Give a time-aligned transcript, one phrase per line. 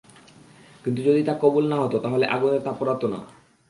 [0.85, 3.19] কিন্তু যদি তা কবুল না হত তাহলে আগুন তা পোড়াত না।